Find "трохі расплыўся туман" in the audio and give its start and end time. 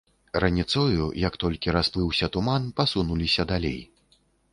1.65-2.65